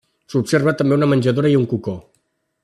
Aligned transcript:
S'observa 0.33 0.73
també 0.79 0.97
una 0.97 1.09
menjadora 1.11 1.53
i 1.55 1.59
un 1.61 1.69
cocó. 1.75 1.95